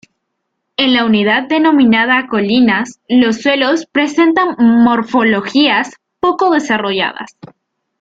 En 0.77 0.95
la 0.95 1.05
unidad 1.05 1.47
denominada 1.47 2.25
colinas, 2.25 2.99
los 3.07 3.39
suelos 3.39 3.85
presentan 3.85 4.55
morfologías 4.57 5.93
poco 6.19 6.49
desarrolladas. 6.49 7.37